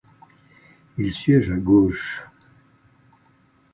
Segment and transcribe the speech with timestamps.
[0.97, 2.25] Il siège à Gauche.